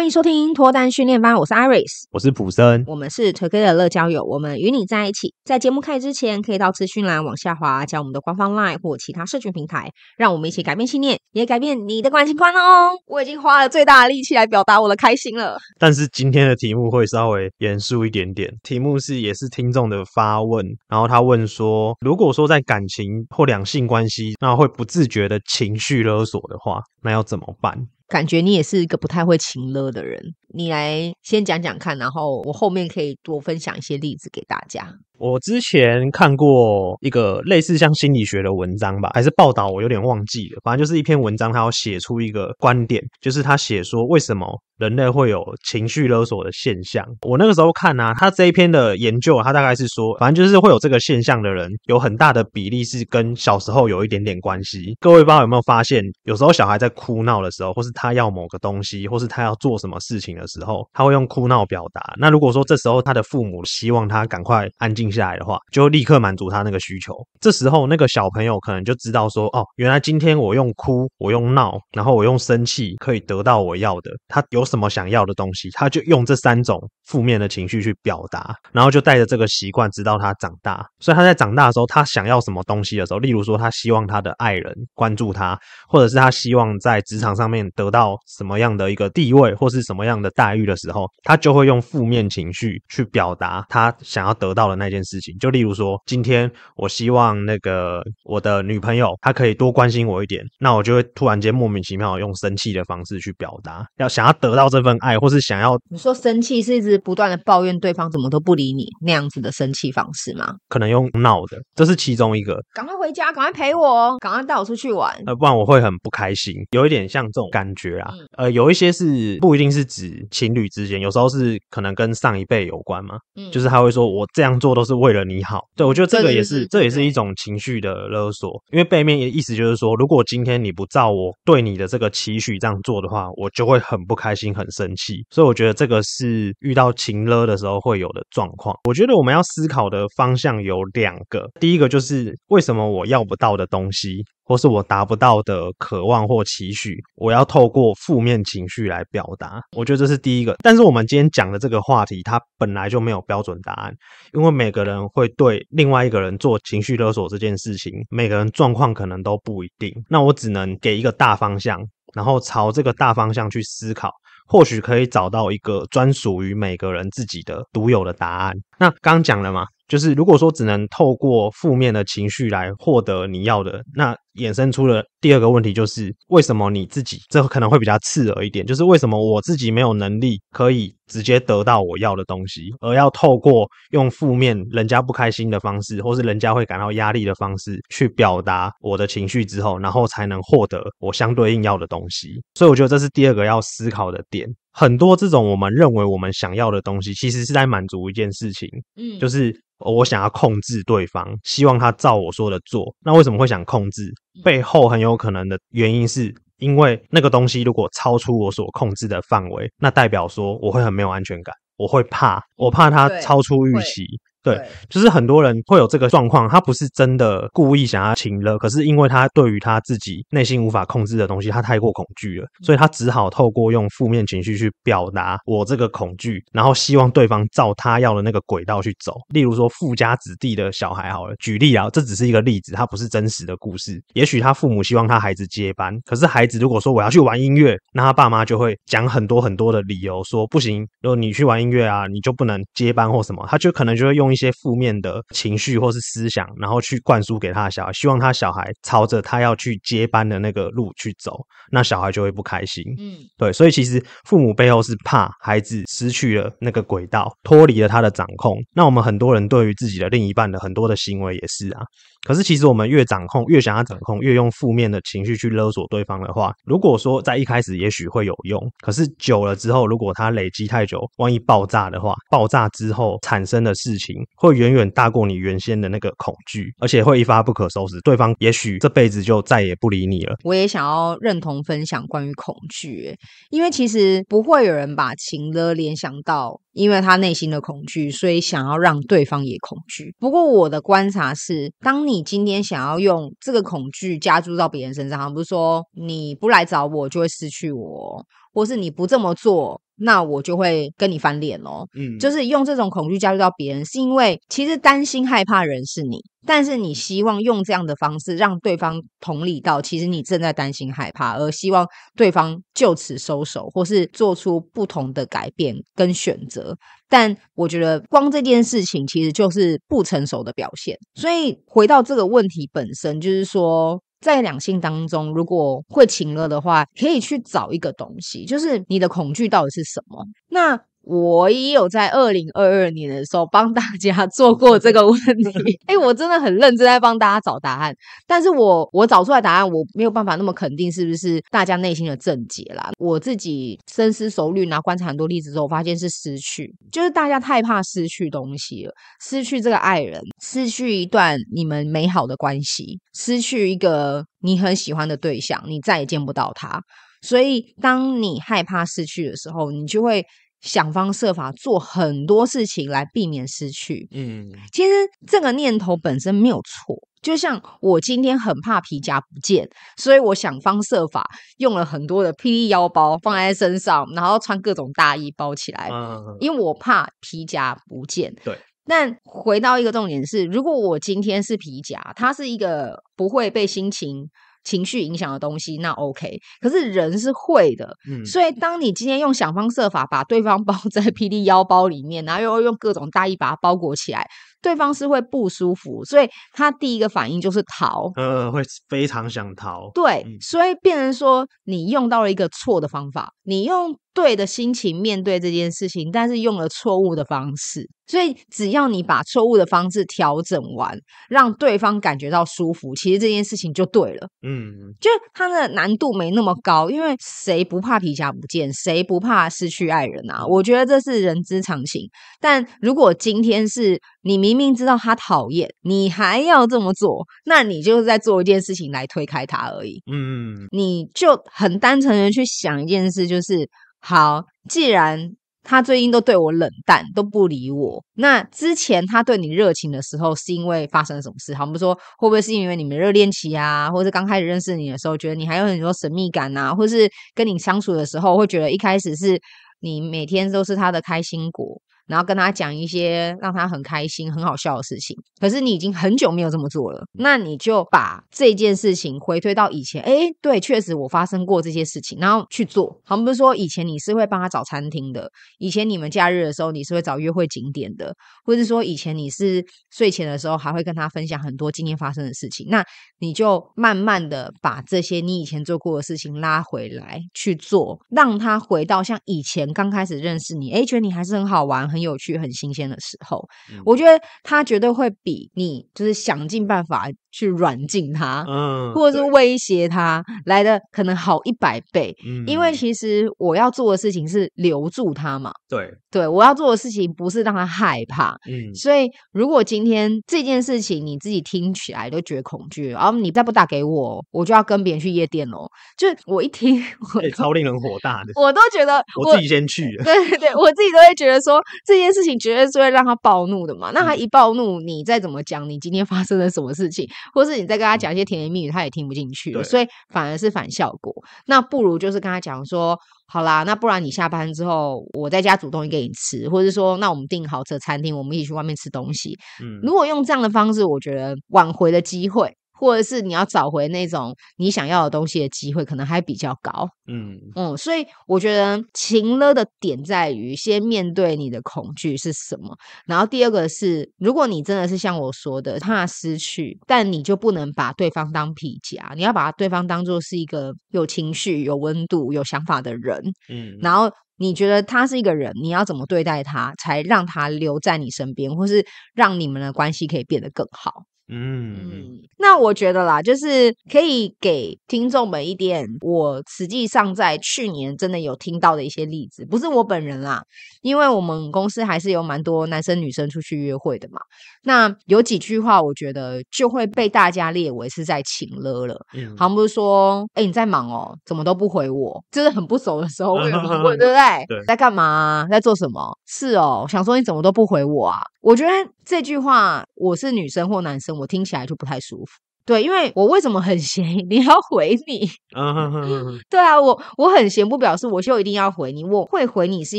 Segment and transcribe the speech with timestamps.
[0.00, 5.34] 欢迎收听脱单训练班，我是 Iris，我是普森，我们是 Together 乐交友，我们与你在一起。
[5.44, 12.92] 在节目开始之前，可以到资讯栏往下滑，加我们的官方 LINE 或其他社群平台，让我们一起改变信念，也改变你的感情观哦。
[13.08, 15.58] 我已经花了最大的力气来表达我的开心了。
[15.78, 27.76] 但是今天的题目会稍微严肃一点点，题目是也是听众的发问，然后他问说，如果说在感情或两性关系，那会不自觉的情绪勒索的话，那要怎么办？
[28.10, 34.98] 感觉你也是一个不太会情乐的人，你来先讲讲看，然后我后面可以多分享一些例子给大家。
[35.20, 40.60] 我之前看过一个类似像心理学的文章吧，还是报道，我有点忘记了。
[40.64, 44.46] 反正就是一篇文章，他要写出一个观点，就是他写说为什么
[44.78, 47.04] 人类会有情绪勒索的现象。
[47.28, 54.96] 我那个时候看啊，他这一篇的研究，他大概是说，反正就是会有这个现象的人，有很大的比例是跟小时候有一点点关系。
[55.00, 62.14] 各位不知道有没有发现，有时候小孩在哭闹的时候，或是他要某个东西，或是他要做什么事情的时候，他会用哭闹表达。
[62.18, 67.14] 那如果说这时候他的父母希望他赶快安静下来的话，就立刻满足他那个需求。
[67.40, 74.10] 这时候那个小朋友可能就知道说，哦，原来今天我用哭，我用闹，然后我用生气，可以得到我要的。
[74.28, 80.86] 他有什么想要的东西，他就用这三种负面的情绪去表达，然后就带着这个习惯，直到他长大。
[80.98, 85.58] 所以他在长大的时候，他想要什么东西的时候，例如说他希望他的爱人关注他，
[85.88, 95.36] 或者是他希望在职场上面得到什么样的一个地位，或是什么样的待遇的时候，他就会用负面情绪去表达他想要得到的那件事情。
[95.38, 110.54] 就例如说，今天我希望那个我的女朋友她可以多关心我一点，那我就会突然间莫名其妙用生气的方式去表达，要想要得到这份爱，或是想要你说生气是一直不断的抱怨对方怎么都不理你那样子的生气方式吗？
[110.68, 112.60] 可能用闹的，这是其中一个。
[112.74, 118.10] 赶快回家，赶快陪我，赶快带我出去玩，呃，不然我会很不开心，有一点像这种感觉啊。
[118.12, 135.24] 嗯、呃，有一些是不一定是指情侣之间，有时候是可能跟上一辈有关嘛，嗯，就是他会说我这样做都是为了你好，对，我觉得这个也是，是这也是一种情绪的勒索，因为背面的意思就是说，如果今天你不照我对你的这个期许这样做的话，我就会很不开心、很生气。
[135.30, 138.76] 所以我觉得这个是遇到情勒的时候会有的状况。
[138.88, 144.24] 我觉得我们要思考的方向有两个，第一个就是为什么我要不到的东西。
[144.50, 149.60] 或是我达不到的渴望或期许，我要透过负面情绪来表达。
[149.76, 150.56] 我觉得这是第一个。
[150.60, 153.94] 但是我们今天讲的这个话题，它本来就没有标准答案，
[154.32, 159.94] 因为每个人会对另外一个人做情绪勒索这件事情，每个人状况可能都不一定。
[160.08, 161.78] 那我只能给一个大方向，
[162.12, 164.10] 然后朝这个大方向去思考，
[164.48, 168.52] 或许可以找到一个专属于每个人自己的独有的答案。
[168.80, 169.64] 那刚讲了嘛？
[169.90, 192.40] 就是如果说只能透过负面的情绪来获得你要的，那衍生出了第二个问题，就是为什么你自己这可能会比较刺耳一点，就是为什么我自己没有能力可以直接得到我要的东西，而要透过用负面人家不开心的方式，或是人家会感到压力的方式去表达我的情绪之后，然后才能获得我相对应要的东西。
[192.54, 194.48] 所以我觉得这是第二个要思考的点。
[194.72, 199.52] 很多这种我们认为我们想要的东西，其实是在满足一件事情，嗯，就是。
[199.80, 202.94] 我想要控制对方，希望他照我说的做。
[203.04, 204.12] 那为什么会想控制？
[204.44, 214.06] 背后很有可能的原因是因为那个东西如果超出我所控制的范围，那代表说我会很没有安全感，我会怕，我怕他超出预期。
[214.42, 214.58] 对，
[214.88, 229.18] 就是很多人会有这个状况，他不是真的故意想要情勒，可是因为他对于他自己内心无法控制的东西，他太过恐惧了，所以他只好透过用负面情绪去表达我这个恐惧，然后希望对方照他要的那个轨道去走。
[229.28, 234.02] 例如说富家子弟的小孩，好了，举例啊，这只是一个例子，他不是真实的故事。
[234.14, 244.29] 也许他父母希望他孩子接班，可是孩子如果说我要去玩音乐，那他爸妈就会讲很多很多的理由，说不行，如果你去玩音乐啊，你就不能接班或什么，他就可能就会用。
[244.32, 251.38] 一些负面的情绪或是思想，然后去灌输给他的小孩，希望他小孩朝着他要去接班的那个路去走，
[251.70, 252.84] 那小孩就会不开心。
[252.98, 258.56] 嗯，对，所以其实父母背后是怕孩子失去了那个轨道，脱离了他的掌控。
[258.74, 261.82] 那我们很多人对于自己的另一半的很多的行为也是啊。
[262.22, 280.36] 可是其实我们越掌控，越想要掌控，越用负面的情绪去勒索对方的话，如果说在一开始也许会有用，可是久了之后，如果它累积太久，万一爆炸的话，爆炸之后产生的事情会远远大过你原先的那个恐惧，而且会一发不可收拾，对方也许这辈子就再也不理你了。
[280.44, 283.14] 我也想要认同分享关于恐惧，
[283.50, 286.60] 因为其实不会有人把情勒联想到。
[286.72, 290.14] 因为他内心的恐惧，所以想要让对方也恐惧。
[290.18, 299.80] 不过我的观察是，当你今天想要用这个恐惧加注到别人身上，不是说你不来找我就会失去我，或是你不这么做。
[300.00, 301.86] 那我就会跟你翻脸哦。
[301.94, 311.86] 嗯，就是用这种恐惧加入到别人，是因为其实担心害怕人是你，但是你希望用这样的方式让对方同理到，其实你正在担心害怕，而希望
[312.16, 316.76] 对方就此收手，或是做出不同的改变跟选择。
[317.08, 320.96] 但我觉得光这件事情其实就是不成熟的表现。
[321.14, 324.00] 所以回到这个问题本身，就是说。
[324.20, 330.24] 在两性当中，如果会情了的话，可以去找一个东西，就是你的恐惧到底是什么？
[330.48, 330.80] 那。
[331.10, 337.92] 我也有在二零二二年的时候帮大家做过这个问题， 哎，我真的很认真在帮大家找答案，
[338.28, 342.92] 但是我我找出来答案，我没有办法那么肯定是不是大家内心的症结啦。
[343.00, 356.80] 我自己深思熟虑，然后观察很多例子之后，我发现是失去，就是大家太怕失去东西了，失去这个爱人，失去一段你们美好的关系，失去一个你很喜欢的对象，你再也见不到他。
[357.22, 360.24] 所以，当你害怕失去的时候，你就会。
[360.60, 364.08] 想方设法做很多事情来避免失去。
[364.12, 364.90] 嗯，其实
[365.26, 366.96] 这个念头本身没有错。
[367.22, 369.68] 就像我今天很怕皮夹不见，
[369.98, 371.28] 所以我想方设法
[371.58, 375.90] 用了很多的霹雳腰包放在身上，然后穿各种大衣包起来。
[375.92, 378.34] 嗯，因为我怕皮夹不见。
[378.42, 378.58] 对。
[378.86, 384.28] 但回到一个重点是，如果我今天是皮夹，它是一个不会被心情。
[384.64, 394.28] 情绪影响的东西，那 OK，可是人是会的，嗯，所以当你今天用想方设法把对方包 在霹雳腰包里面，然后又用各种大衣把它包裹起来。
[394.62, 399.90] 对方是会不舒服，所以他第一个反应就是逃，呃，会非常想逃。
[399.94, 407.88] 对，嗯、所以变成说你用到了一个错的方法，你用对的心情面对这件事情，但是用了错误的方式。
[408.06, 410.98] 所以只要你把错误的方式调整完，
[411.28, 414.26] 让对方感觉到舒服，其实这件事情就对了。
[414.42, 420.44] 嗯，就它的难度没那么高，因为谁不怕皮夹不见，谁不怕失去爱人啊？
[420.44, 422.02] 我觉得这是人之常情。
[422.40, 430.02] 但如果今天是你明明明知道他讨厌，你还要这么做，那你就是在做一件事情来推开他而已。
[430.10, 433.68] 嗯，你就很单纯的去想一件事，就是
[434.00, 435.30] 好，既然
[435.62, 441.54] 他最近都对我冷淡，都不理我，那之前他对你热情的时候，是因为发生了什么事？
[441.54, 449.38] 好，我们说会不会是因为你们热恋期啊，或者是刚开始认识你的时候，觉得你还有很多神秘感啊，或是跟你相处的时候，会觉得一开始是
[449.80, 451.80] 你每天都是他的开心果。
[452.06, 463.00] 然后跟他讲一些让他很开心、很好笑的事情，可是你已经很久没有这么做了，那你就把这件事情回推到以前，诶，对，确实我发生过这些事情，然后去做。
[463.04, 468.12] 好，不是说以前你是会帮他找餐厅的，以前你们假日的时候你是会找约会景点的，
[468.44, 472.84] 或者是说以前你是睡前的时候还会跟他分享很多今天发生的事情，那
[473.20, 481.99] 你就慢慢的把这些你以前做过的事情拉回来去做，让他回到像以前刚开始认识你，诶，觉得你还是很好玩，很。
[482.00, 492.14] 有趣、很新鲜的时候，嗯、我觉得他绝对会比你就是想尽办法去软禁他，嗯，或者是威胁他来的可能好一百倍。
[492.26, 495.52] 嗯，因为其实我要做的事情是留住他嘛。
[495.68, 498.36] 对，对，我要做的事情不是让他害怕。
[498.48, 505.68] 嗯，所以如果今天这件事情你自己听起来都觉得恐惧，然后你再不打给我，我就要跟别人去夜店喽。
[505.96, 506.82] 就我一听，
[507.14, 509.84] 我、欸、超令人火大的，我都觉得我，我自己先去。
[510.04, 511.60] 对对对，我自己都会觉得说。
[511.84, 513.90] 这件事情绝对是会让他暴怒的嘛？
[513.92, 521.14] 那他一暴怒，你再怎么讲，你今天发生了什么事情，或是你再跟他讲一些甜言蜜语，他也听不进去了，所以反而是反效果。
[521.46, 529.36] 那不如就是跟他讲说，好啦，那不然你下班之后，我在家煮东西给你吃，或者说，那我们订好这餐厅，我们一起去外面吃东西。
[529.62, 532.52] 嗯，如果用这样的方式，我觉得挽回的机会。
[532.80, 536.88] 或者是你要找回那种你想要的东西的机会，可能还比较高。
[537.06, 542.74] 嗯嗯，所以我觉得情了的点在于先面对你的恐惧是什么，
[543.06, 553.20] 然后第二个是，如果你真的是像我说的怕失去，但你就不能把对方当皮夹，你要把对方当做是一个有情绪、有温度、有想法的人。
[553.48, 561.02] 嗯，然后你觉得他是一个人，你要怎么对待他，才让他留在你身边，或是让你们的关系可以变得更好？
[561.32, 570.42] 嗯，那我觉得啦，就是可以给听众们一点，我实际上在去年真的有听到的一些例子，不是我本人啦，
[570.82, 574.20] 因为我们公司还是有蛮多男生女生出去约会的嘛。
[574.64, 579.06] 那有几句话，我觉得就会被大家列为是在请了了。
[579.14, 584.46] 嗯，好像不是说，哎、欸，你在忙哦，怎么都不回我，就是很不熟的时候会有人问， 对不对？
[584.48, 585.46] 对，在干嘛？
[585.48, 586.18] 在做什么？
[586.26, 588.20] 是哦，想说你怎么都不回我啊？
[588.40, 588.70] 我觉得
[589.04, 592.32] 这句话，我是女生或男生，我听起来就不太舒服。
[592.66, 595.28] 对，因为我为什么很 闲，一定要回你？
[595.56, 599.02] 嗯哼哼哼，对啊，我我很闲，不表示我就一定要回你。
[599.02, 599.98] 我会回你，是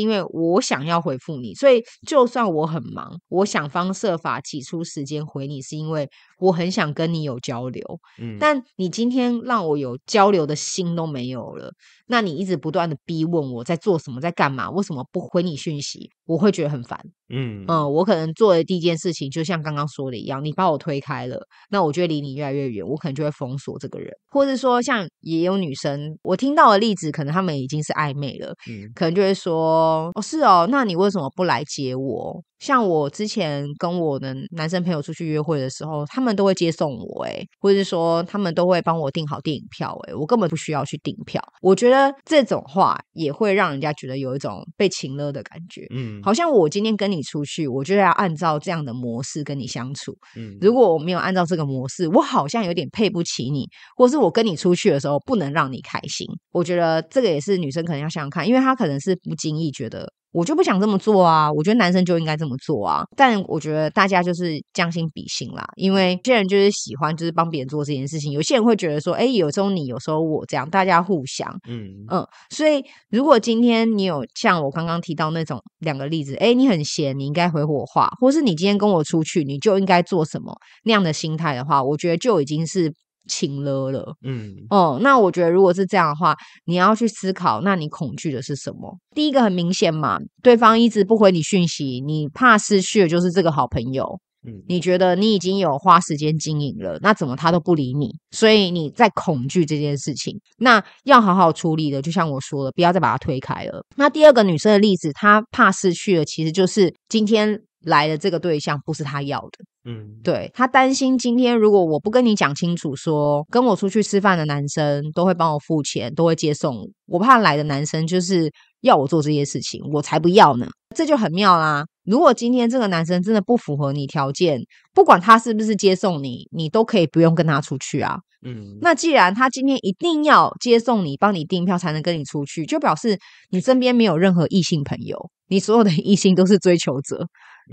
[0.00, 1.52] 因为我想要回复你。
[1.54, 7.82] 所以，就算我很忙，我想方设法挤出时间回你，是因为我很想跟你有交流。
[8.18, 11.72] 嗯，但你今天让我有交流的心都没有了。
[12.06, 14.70] 那你一直不断的逼问我在做什么，在干嘛？
[14.70, 16.10] 为什么不回你讯息？
[16.24, 16.98] 我会觉得很烦。
[17.32, 17.64] 嗯。
[17.66, 32.42] 嗯，我可能做的第一件事情，就像刚刚说的一样，你把我推开了，那我就会离你越来越远，我可能就会封锁这个人，或者说像也有女生，我听到的例子，可能他们已经是暧昧了，嗯，可能就会说，哦是哦，那你为什么不来接我？
[32.62, 41.42] 像我之前跟我的男生朋友出去约会的时候，他们都会接送我，诶，或者是说他们都会帮我订好电影票，诶，我根本不需要去订票。
[41.60, 56.24] 我觉得这种话也会让人家觉得有一种被情勒的感觉，嗯，好像我今天跟你出去，我就要按照这样的模式跟你相处，嗯，如果我没有按照这个模式，我好像有点配不起你，或是我跟你出去的时候不能让你开心。
[56.52, 60.08] 我觉得这个也是女生可能要想想看，因为她可能是不经意觉得。
[60.32, 61.52] 我就不想这么做啊！
[61.52, 63.04] 我觉得男生就应该这么做啊！
[63.14, 72.26] 但我觉得大家就是将心比心啦，因为有些人就是喜欢就是帮别人做这件事情，有些人会觉得说，哎，有时候你，有时候我这样，大家互相，嗯嗯。
[72.50, 82.94] 所以如果今天你有像我刚刚提到那种两个例子，哎，你很闲，你应该回我话，或是你今天跟我出去，你就应该做什么那样的心态的话，我觉得就已经是。
[83.32, 86.36] 情了了，嗯，哦，那我觉得如果是这样的话，
[86.66, 88.98] 你要去思考，那你恐惧的是什么？
[89.14, 98.10] 第一个很明显嘛，对方一直不回你讯息，你怕失去的就是这个好朋友，嗯，你觉得你已经有花时间经营了，那怎么他都不理你？
[98.30, 103.82] 所以你在恐惧这件事情，那要好好处理的，就像我说的，不要再把他推开了。
[103.96, 109.64] 那第二个女生的例子，她怕失去的，其实就是今天来的这个对象不是她要的。
[109.84, 118.48] 嗯，对，他担心今天如果我不跟你讲清楚说，说跟我出去吃饭的男生都会帮我付钱，都会接送我，我怕来的男生就是
[118.82, 120.68] 要我做这些事情，我才不要呢。
[120.94, 121.84] 这就很妙啦。
[122.04, 124.60] 如果今天这个男生真的不符合你条件，
[124.94, 128.16] 不管他是不是接送你，你都可以不用跟他出去啊。
[128.44, 133.18] 嗯，那既然他今天一定要接送你，帮你订票才能跟你出去，就表示
[133.50, 137.26] 你身边没有任何异性朋友，你所有的异性都是追求者。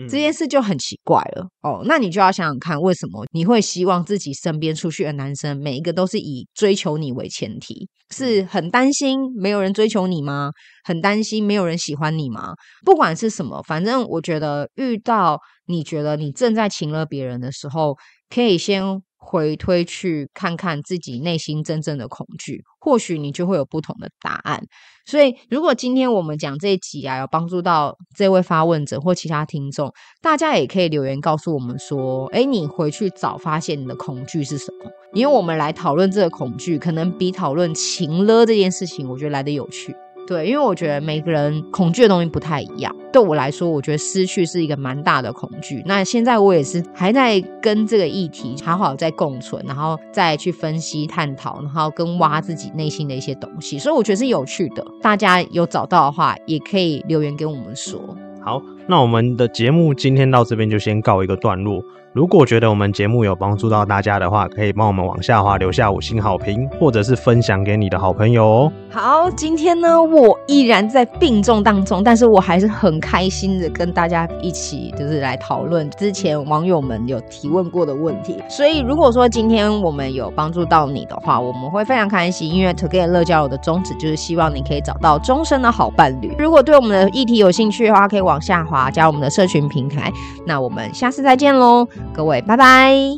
[0.08, 7.88] 这件事就很奇怪了哦，那你就要想想看，为什么你会希望自己身边出去的男生每一个都是以追求你为前提？
[8.12, 10.51] 是很担心没有人追求你吗？
[10.84, 12.53] 很担心没有人喜欢你吗？
[12.86, 17.96] 不管是什么，反正我觉得遇到你觉得你正在情了别人的时候，
[18.29, 19.01] 可以先。
[19.20, 24.64] 回推去看看自己内心真正的恐惧，或许你就会有不同的答案。
[25.06, 34.90] 所以，如果今天我们讲这一集啊，有帮助到这位发问者或其他听众，大家也可以留言告诉我们说：哎，你回去找发现你的恐惧是什么？
[35.14, 39.96] 因为我们来讨论这个恐惧，可能比讨论情勒这件事情，我觉得来得有趣。
[40.30, 42.96] 对，因为我觉得每个人恐惧的东西不太一样。
[43.12, 45.82] 对我来说，我觉得失去是一个蛮大的恐惧。
[45.88, 53.80] 那现在我也是还在跟这个议题好好在共存，然后再去分析、探讨，然后跟挖自己内心的一些东西。
[53.80, 54.86] 所以我觉得是有趣的。
[55.02, 58.00] 大家有找到的话，也可以留言跟我们说。
[58.46, 61.79] 好，那我们的节目今天到这边就先告一个段落。
[62.12, 68.72] 如果觉得我们节目有帮助到大家的话，可以帮我们往下滑留下五星好评，或者是分享给你的好朋友哦。
[68.89, 78.41] 好，今天呢，我依然在病重当中，但是我还是很开心的跟大家一起，就是来讨论之前网友们有提问过的问题。
[78.50, 82.51] 所以，如果说今天我们有帮助到你的话，我们会非常开心。
[82.51, 86.34] 因为 Together 乐交友的宗旨就是希望你可以找到终身的好伴侣。
[86.39, 90.12] 如果对我们的议题有兴趣的话，可以往下滑啊加入我们的社群平台。
[90.46, 91.88] 那我们下次再见喽。
[92.14, 93.18] 各位，拜拜。